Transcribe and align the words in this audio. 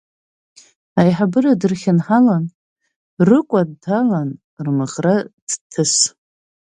Аиҳабыра 0.99 1.53
дырхьынҳалан, 1.59 2.45
рыкәа 3.27 3.61
дҭалан, 3.69 4.29
рмаӷра 4.65 5.15
дҭыс. 5.47 5.95